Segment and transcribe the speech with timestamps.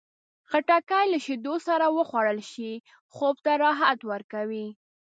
[0.49, 2.71] خټکی له شیدو سره وخوړل شي،
[3.13, 4.67] خوب ته راحت ورکوي.